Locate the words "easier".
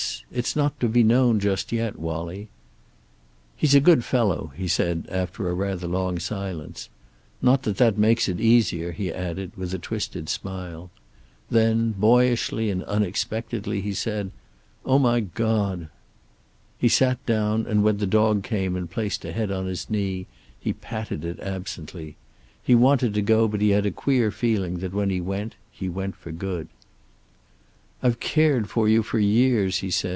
8.39-8.93